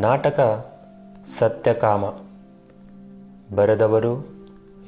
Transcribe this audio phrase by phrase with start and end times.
[0.00, 0.66] ನಾಟಕ
[1.38, 2.04] ಸತ್ಯಕಾಮ.
[3.54, 4.26] ಬರೆದವರು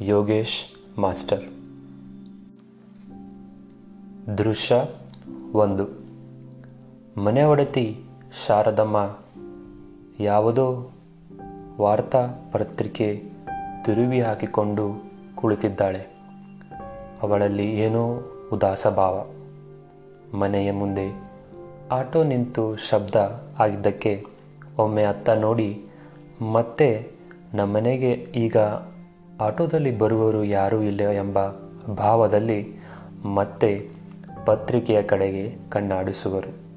[0.00, 0.64] ಯೋಗೇಶ್
[0.98, 1.44] ಮಾಸ್ಟರ್.
[4.38, 4.84] ದೃಶ್ಯ
[5.52, 5.88] ಒಂದು.
[7.20, 8.04] ಮನೆ ಒಡತಿ
[8.46, 9.16] ಶಾರದಮ್ಮ.
[10.20, 10.90] ಯಾವುದೋ
[11.80, 13.22] ವಾರ್ತಾ ಪತ್ರಿಕೆ
[13.84, 15.04] ತಿರುವಿ ಹಾಕಿಕೊಂಡು
[15.34, 16.06] ಕುಳಿತಿದ್ದಾಳೆ.
[17.22, 18.20] ಅವಳಲ್ಲಿ ಏನೋ
[18.52, 19.26] ಉದಾಸ ಭಾವ.
[20.38, 21.22] ಮನೆಯ ಮುಂದೆ
[21.92, 23.14] ಆಟೋ ನಿಂತು ಶಬ್ದ
[23.58, 24.37] ಆಗಿದ್ದಕ್ಕೆ
[24.78, 25.84] ಒಮ್ಮೆ ಅತ್ತ ನೋಡಿ,
[26.52, 27.10] ಮತ್ತೆ
[27.54, 28.56] ನಮ್ಮನೆಗೆ ಈಗ
[29.40, 31.38] ಆಟೋದಲ್ಲಿ ಬರುವವರು ಯಾರೂ ಇಲ್ಲ ಎಂಬ
[31.94, 32.80] ಭಾವದಲ್ಲಿ
[33.24, 33.90] ಮತ್ತೆ
[34.46, 36.68] ಪತ್ರಿಕೆಯ ಕಡೆಗೆ ಕಣ್ಣಾಡಿಸುವರು.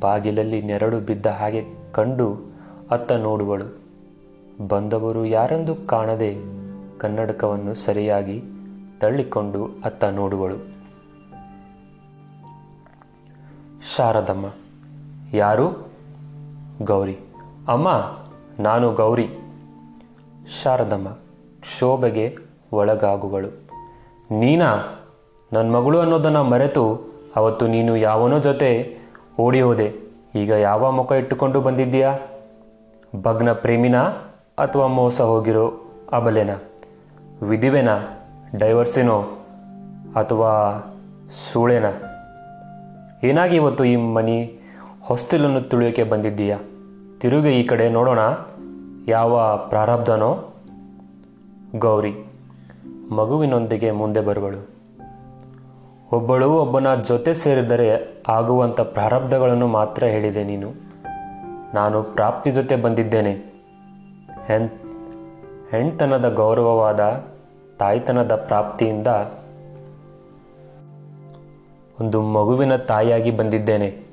[0.00, 2.28] ಬಾಗಿಲಲ್ಲಿ ನೆರಳು ಬಿದ್ದ ಹಾಗೆ ಕಂಡು
[2.90, 3.80] ಅತ್ತ ನೋಡುವಳು.
[4.68, 6.36] ಬಂದವರು ಯಾರೆಂದು ಕಾಣದೆ
[6.98, 8.42] ಕನ್ನಡಕವನ್ನು ಸರಿಯಾಗಿ
[9.00, 10.56] ತಳ್ಳಿಕೊಂಡು ಅತ್ತ ನೋಡುವಳು.
[13.96, 14.46] ಶಾರದಮ್ಮ,
[15.32, 15.89] ಯಾರು?
[16.82, 17.16] ಗೌರಿ.
[17.68, 17.88] ಅಮ್ಮ,
[18.62, 19.28] ನಾನು ಗೌರಿ.
[20.62, 21.08] ಶಾರದಮ್ಮ,
[21.60, 22.36] ಕ್ಷೋಭೆಗೆ
[22.72, 23.50] ಒಳಗಾಗುಗಳು
[24.30, 24.70] ನೀನಾ
[25.52, 26.84] ನನ್ನ ಮಗಳು ಅನ್ನೋದನ್ನು ಮರೆತು
[27.36, 28.98] ಅವತ್ತು ನೀನು ಯಾವನೋ ಜೊತೆ
[29.40, 29.88] ಓಡಿ ಹೋದೆ
[30.34, 32.18] ಈಗ ಯಾವ ಮುಖ ಇಟ್ಟುಕೊಂಡು ಬಂದಿದ್ದೀಯಾ?
[33.22, 33.98] ಭಗ್ನ ಪ್ರೇಮಿನ
[34.64, 35.66] ಅಥವಾ ಮೋಸ ಹೋಗಿರೋ
[36.12, 36.50] ಅಬಲೆನ?
[37.42, 37.88] ವಿಧಿವೆನ,
[38.56, 39.18] ಡೈವರ್ಸಿನೋ
[40.16, 40.52] ಅಥವಾ
[41.52, 41.84] ಸೂಳೆನ?
[43.24, 44.58] ಏನಾಗಿ ಇವತ್ತು ಈ ಮನಿ
[45.02, 46.58] ಹೊಸ್ತಿಲನ್ನು ತುಳಿಯೋಕೆ ಬಂದಿದ್ದೀಯಾ?
[47.20, 48.18] ತಿರುಗಿ ಈ ಕಡೆ ನೋಡೋಣ.
[49.08, 50.54] ಯಾವ ಪ್ರಾರಬ್ಧನೋ?
[51.78, 52.14] ಗೌರಿ,
[53.10, 54.68] ಮಗುವಿನೊಂದಿಗೆ ಮುಂದೆ ಬರುವಳು.
[56.12, 60.72] ಒಬ್ಬಳು ಒಬ್ಬನ ಜೊತೆ ಸೇರಿದರೆ ಆಗುವಂಥ ಪ್ರಾರಬ್ಧಗಳನ್ನು ಮಾತ್ರ ಹೇಳಿದೆ ನೀನು.
[61.74, 63.32] ನಾನು ಪ್ರಾಪ್ತಿ ಜೊತೆ ಬಂದಿದ್ದೇನೆ.
[64.46, 64.68] ಹೆಣ್
[65.70, 67.24] ಹೆಣ್ತನದ ಗೌರವವಾದ
[67.78, 69.06] ತಾಯ್ತನದ ಪ್ರಾಪ್ತಿಯಿಂದ
[72.00, 74.06] ಒಂದು ಮಗುವಿನ ತಾಯಿಯಾಗಿ ಬಂದಿದ್ದೇನೆ.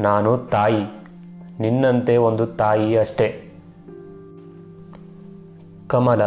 [0.00, 1.05] ನಾನು ತಾಯಿ.
[1.60, 3.42] ನಿನ್ನಂತೆ ಒಂದು ತಾಯಿ ಅಷ್ಟೇ.
[5.86, 6.24] ಕಮಲ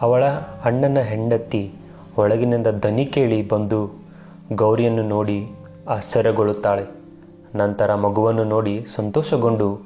[0.00, 0.24] ಅವಳ
[0.64, 1.72] ಅಣ್ಣನ ಹೆಂಡತಿ
[2.18, 3.90] ಒಳಗಿನಿಂದ ದನಿ ಕೇಳಿ ಬಂದು
[4.54, 5.48] ಗೌರಿಯನ್ನು ನೋಡಿ
[5.88, 6.86] ಆಶ್ಚರ್ಯಗೊಳ್ಳುತ್ತಾಳೆ.
[7.54, 9.80] ನಂತರ ಮಗುವನ್ನು ನೋಡಿ ಸಂತೋಷಗೊಂಡು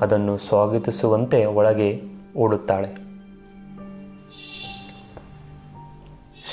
[0.00, 2.02] ಅದನ್ನು ಸ್ವಾಗತಿಸುವಂತೆ ಒಳಗೆ
[2.36, 3.06] ಓಡುತ್ತಾಳೆ.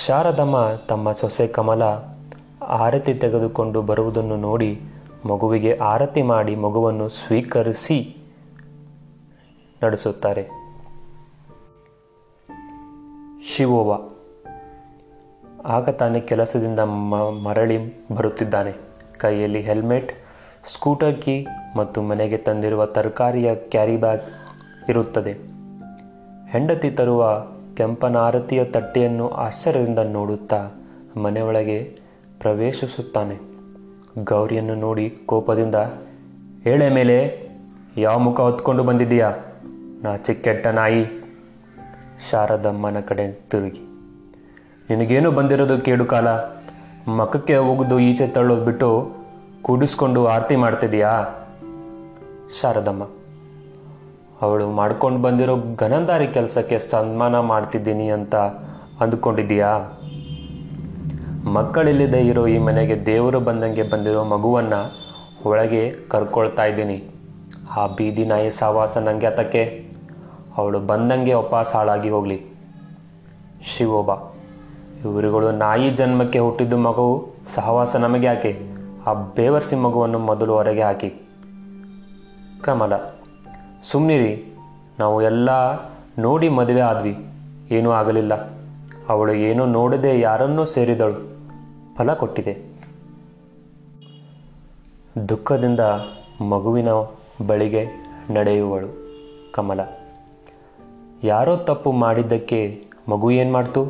[0.06, 0.58] ಶಾರದಮ್ಮ
[0.88, 1.84] ತಮ್ಮ ಸೊಸೆ ಕಮಲ
[2.64, 4.82] ಆರತಿ ತೆಗೆದುಕೊಂಡು ಬರುವುದನ್ನು ನೋಡಿ
[5.26, 8.18] ಮಗುವಿಗೆ ಆರತಿ ಮಾಡಿ ಮಗುವನ್ನು ಸ್ವೀಕರಿಸಿ
[9.84, 10.50] ನಡೆಸುತ್ತಾರೆ.
[13.48, 14.10] ಶಿವೋವ,
[15.66, 18.74] ಆಗ ತಾನೇ ಕೆಲಸದಿಂದ ಮರಳಿ ಬರುತ್ತಿದ್ದಾನೆ.
[19.18, 20.14] ಕೈಯಲ್ಲಿ ಹೆಲ್ಮೆಟ್,
[20.68, 21.46] ಸ್ಕೂಟರ್ ಕೀ
[21.76, 24.22] ಮತ್ತು ಮನೆಗೆ ತಂದಿರುವ ತರಕಾರಿಯ ಕ್ಯಾರಿ ಬ್ಯಾಗ್
[24.90, 25.34] ಇರುತ್ತದೆ.
[26.50, 27.48] ಹೆಂಡತಿ ತರುವ
[27.78, 30.72] ಕೆಂಪನ ಆರತಿಯ ತಟ್ಟೆಯನ್ನು ಆಶ್ಚರ್ಯದಿಂದ ನೋಡುತ್ತಾ
[31.18, 32.00] ಮನೆಯೊಳಗೆ
[32.40, 33.53] ಪ್ರವೇಶಿಸುತ್ತಾನೆ.
[34.22, 35.78] ಗೌರಿಯನ್ನು ನೋಡಿ ಕೋಪದಿಂದ,
[36.64, 37.18] ಹೇಳೆ ಮೇಲೆ,
[37.98, 39.30] ಯಾವ ಮುಖ ಹೊತ್ಕೊಂಡು ಬಂದಿದ್ದೀಯಾ?
[40.04, 41.04] ನಾ ಚಿಕ್ಕೆಟ್ಟ ನಾಯಿ.
[42.30, 43.82] ಶಾರದಮ್ಮನ ಕಡೆ ತಿರುಗಿ,
[44.90, 46.28] ನಿನಗೇನು ಬಂದಿರೋದು ಕೇಡು ಕಾಲ?
[47.10, 48.90] ಮಕ್ಕಕ್ಕೆ ಹೋಗುದು ಈಚೆ ತಳ್ಳೋದು ಬಿಟ್ಟು
[49.62, 51.14] ಕೂಡಿಸ್ಕೊಂಡು ಆರತಿ ಮಾಡ್ತಿದ್ದೀಯಾ?
[52.62, 53.04] ಶಾರದಮ್ಮ,
[54.42, 58.36] ಅವಳು ಮಾಡ್ಕೊಂಡು ಬಂದಿರೋ ಘನಂದಾರಿ ಕೆಲಸಕ್ಕೆ ಸನ್ಮಾನ ಮಾಡ್ತಿದ್ದೀನಿ ಅಂತ
[59.02, 59.72] ಅಂದುಕೊಂಡಿದ್ದೀಯಾ?
[61.44, 64.80] ಮಕ್ಕಳಿಲ್ಲದೆ ಇರೋ ಈ ಮನೆಗೆ ದೇವರು ಬಂದಂಗೆ ಬಂದಿರೋ ಮಗುವನ್ನು
[65.50, 67.04] ಒಳಗೆ ಕರ್ಕೊಳ್ತಾ ಇದ್ದೀನಿ.
[67.78, 69.92] ಆ ಬೀದಿ ನಾಯಿ ಸಹವಾಸ ನನಗೆ ಅತಕ್ಕೆ
[70.58, 72.46] ಅವಳು ಬಂದಂಗೆ ವಾಪಸ್ ಹಾಳಾಗಿ ಹೋಗಲಿ.
[73.62, 74.12] ಶಿವೋಬ,
[75.06, 78.60] ಇವರುಗಳು ನಾಯಿ ಜನ್ಮಕ್ಕೆ ಹುಟ್ಟಿದ್ದು ಮಗು ಸಹವಾಸ ನಮಗೆ ಯಾಕೆ
[79.08, 81.14] ಆ ಬೇವರ್ಸಿ ಮಗುವನ್ನು ಮೊದಲು ಹೊರಗೆ ಹಾಕಿ.
[82.62, 82.94] ಕಮಲ
[83.84, 84.54] ಸುಮ್ಮನಿರಿ
[85.00, 85.50] ನಾವು ಎಲ್ಲ
[86.20, 87.18] ನೋಡಿ ಮದುವೆ ಆದ್ವಿ.
[87.72, 88.34] ಏನೂ ಆಗಲಿಲ್ಲ.
[89.10, 91.33] ಅವಳು ಏನೂ ನೋಡದೆ ಯಾರನ್ನೂ ಸೇರಿದಳು.
[91.98, 92.54] ಫಲ ಕೊಟ್ಟಿದೆ.
[95.30, 95.84] ದುಃಖದಿಂದ
[96.52, 96.92] ಮಗುವಿನ
[97.50, 97.84] ಬಳಿಗೆ
[98.36, 98.90] ನಡೆಯುವಳು
[99.56, 99.82] ಕಮಲ.
[101.24, 102.60] ಯಾರೋ ತಪ್ಪು ಮಾಡಿದ್ದಕ್ಕೆ
[103.12, 103.82] ಮಗು ಏನು ಮಾಡ್ತು?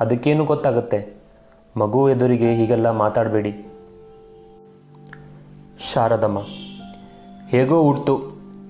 [0.00, 0.98] ಅದಕ್ಕೇನು ಗೊತ್ತಾಗುತ್ತೆ?
[1.74, 3.52] ಮಗು ಎದುರಿಗೆ ಹೀಗೆಲ್ಲ ಮಾತಾಡಬೇಡಿ.
[5.90, 6.38] ಶಾರದಮ್ಮ,
[7.52, 8.14] ಹೇಗೋ ಹುಡ್ತು,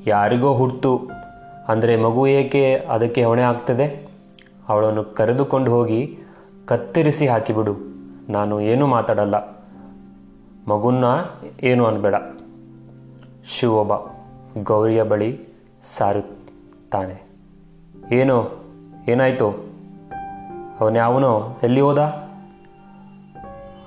[0.07, 0.93] ಯಾರಿಗೋ ಹುಡ್ತು,
[1.73, 3.87] ಅಂದರೆ ಮಗು ಏಕೆ ಅದಕ್ಕೆ ಹೊಣೆ ಆಗ್ತದೆ
[4.69, 6.01] ಅವಳನ್ನು ಕರೆದುಕೊಂಡು ಹೋಗಿ
[6.67, 7.75] ಕತ್ತರಿಸಿ ಹಾಕಿಬಿಡು.
[8.29, 9.37] ನಾನು ಏನೂ ಮಾತಾಡಲ್ಲ.
[10.69, 11.05] ಮಗುನ್ನ
[11.63, 12.15] ಏನು ಅನ್ಬೇಡ.
[13.47, 13.93] ಶಿವೊಬ್ಬ
[14.63, 15.41] ಗೌರಿಯ ಬಳಿ
[15.85, 17.17] ಸಾರುತ್ತಾನೆ.
[18.13, 18.39] ಏನು?
[19.09, 19.49] ಏನಾಯಿತು?
[20.81, 21.99] ಅವನ್ಯಾವನು ಎಲ್ಲಿ ಹೋದ?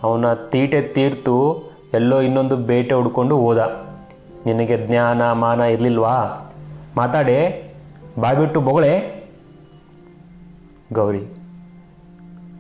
[0.04, 1.36] ಅವನ ತೀಟೆ ತೀರ್ತು
[1.94, 3.86] ಎಲ್ಲೋ ಇನ್ನೊಂದು ಬೇಟೆ ಹುಡ್ಕೊಂಡು ಹೋದ.
[4.46, 6.16] ನಿನಗೆ ಜ್ಞಾನ, ಮಾನ ಇರಲಿಲ್ವಾ?
[6.98, 7.38] ಮಾತಾಡೆ.
[8.20, 8.94] ಬಾಯ್ಬಿಟ್ಟು ಬೊಗಳೆ.
[10.94, 11.26] ಗೌರಿ,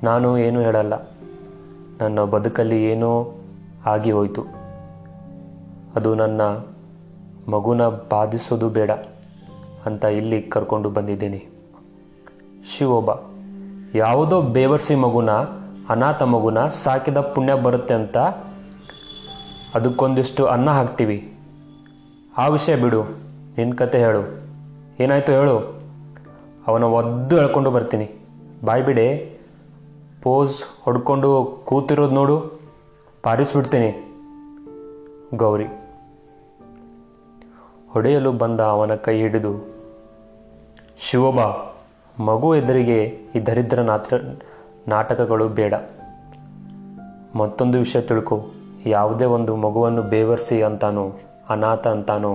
[0.03, 1.18] ನಾನು ಏನೂ ಹೇಳಲ್ಲ.
[1.99, 3.33] ನನ್ನ ಬದುಕಲ್ಲಿ ಏನೋ
[3.85, 4.43] ಆಗಿ ಹೋಯಿತು.
[5.95, 6.41] ಅದು ನನ್ನ
[7.51, 8.91] ಮಗುನ ಬಾಧಿಸೋದು ಬೇಡ
[9.85, 11.45] ಅಂತ ಇಲ್ಲಿ ಕರ್ಕೊಂಡು ಬಂದಿದ್ದೀನಿ.
[12.67, 13.09] ಶಿವೊಬ್ಬ
[13.97, 15.31] ಯಾವುದೋ ಬೇವರ್ಸಿ ಮಗುನ,
[15.89, 18.17] ಅನಾಥ ಮಗುನ ಸಾಕಿದ ಪುಣ್ಯ ಬರುತ್ತೆ ಅಂತ
[19.75, 21.33] ಅದಕ್ಕೊಂದಿಷ್ಟು ಅನ್ನ ಹಾಕ್ತೀವಿ.
[22.37, 23.03] ಆ ವಿಷಯ ಬಿಡು
[23.57, 24.41] ನಿನ್ನ ಕತೆ ಹೇಳು.
[24.99, 25.81] ಏನಾಯ್ತು ಹೇಳು.
[26.67, 28.11] ಅವನ ಒದ್ದು ಹೇಳ್ಕೊಂಡು ಬರ್ತೀನಿ.
[28.65, 29.38] ಬಾಯ್ ಬಿಡೆ
[30.21, 31.29] ಪೋಸ್ ಹೊಡ್ಕೊಂಡು
[31.65, 32.37] ಕೂತಿರೋದು ನೋಡು.
[33.23, 33.89] ಪಾರಿಸ್ಬಿಡ್ತೀನಿ.
[35.35, 35.65] ಗೌರಿ.
[37.89, 39.51] ಹೊಡೆಯಲು ಬಂದ ಅವನ ಕೈ ಹಿಡಿದು,
[40.99, 41.39] ಶಿವೋಬ,
[42.23, 43.03] ಮಗು ಎದುರಿಗೆ
[43.35, 44.13] ಈ ದರಿದ್ರ ನಾಟ
[44.87, 45.73] ನಾಟಕಗಳು ಬೇಡ.
[47.35, 48.37] ಮತ್ತೊಂದು ವಿಷಯ ತಿಳ್ಕೊ.
[48.85, 51.11] ಯಾವುದೇ ಒಂದು ಮಗುವನ್ನು ಬೇವರ್ಸಿ ಅಂತಾನೋ,
[51.49, 52.33] ಅನಾಥ ಅಂತಾನೋ,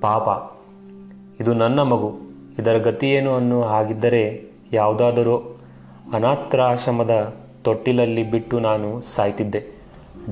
[0.00, 0.28] ಪಾಪ.
[1.40, 2.10] ಇದು ನನ್ನ ಮಗು.
[2.58, 5.60] ಇದರ ಗತಿ ಏನು ಅನ್ನೋ ಹಾಗಿದ್ದರೆ ಯಾವುದಾದರೂ
[6.12, 9.66] ಅನಾಥಾಶ್ರಮದ ತೊಟ್ಟಿಲಲ್ಲಿ ಬಿಟ್ಟು ನಾನು ಸಾಯ್ತಿದ್ದೆ.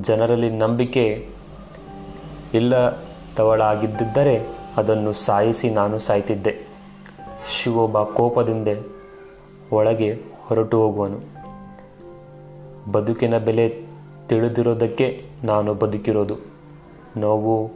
[0.01, 1.29] ಜನರಲ್ಲಿ ನಂಬಿಕೆ
[2.55, 4.47] ಇಲ್ಲದವಳಾಗಿದ್ದರೆ
[4.77, 6.67] ಅದನ್ನು ಸಾಯಿಸಿ ನಾನು ಸಾಯ್ತಿದ್ದೆ.
[7.51, 8.69] ಶಿವೊಬ್ಬ ಕೋಪದಿಂದ
[9.73, 11.21] ಒಳಗೆ ಹೊರಟು ಹೋಗುವನು.
[12.93, 13.87] ಬದುಕಿನ ಬೆಲೆ
[14.29, 16.37] ತಿಳಿದಿರೋದಕ್ಕೆ ನಾನು ಬದುಕಿರೋದು.
[17.17, 17.71] ನೋವು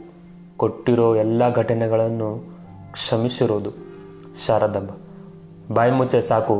[0.57, 2.43] ಕೊಟ್ಟಿರೋ ಎಲ್ಲ ಘಟನೆಗಳನ್ನು
[2.91, 3.71] ಕ್ಷಮಿಸಿರೋದು.
[4.47, 4.89] ಶಾರದಮ್ಮ.
[5.71, 6.55] ಬಾಯಿ ಮುಚ್ಚೆ ಸಾಕು.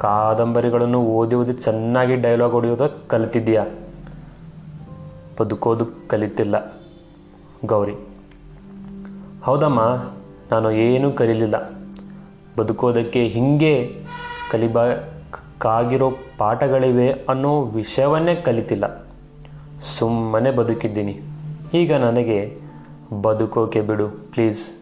[0.00, 3.64] ಕಾದಂಬರಿಗಳನ್ನು ಓದಿ ಓದಿ ಚೆನ್ನಾಗಿ ಡೈಲಾಗ್ ಹೊಡೆಯೋದ ಕಲಿತಿದ್ದೀಯಾ?
[5.40, 6.56] ಬದುಕೋದು ಕಲಿತಿಲ್ಲ
[7.66, 7.94] ಗೌರಿ.
[9.44, 9.80] ಹೌದಮ್ಮ,
[10.52, 11.70] ನಾನು ಏನೂ ಕಲೀಲಿಲ್ಲ.
[12.58, 13.74] ಬದುಕೋದಕ್ಕೆ ಹಿಂಗೆ
[14.50, 19.06] ಕಲಿಬೇಕಾಗಿರೋ ಪಾಠಗಳಿವೆ ಅನ್ನೋ ವಿಷಯವನ್ನೇ ಕಲಿತಿಲ್ಲ.
[19.98, 21.20] ಸುಮ್ಮನೆ ಬದುಕಿದ್ದೀನಿ.
[21.74, 22.38] ಈಗ ನನಗೆ
[23.22, 24.81] ಬದುಕೋಕೆ ಬಿಡು, ಪ್ಲೀಸ್.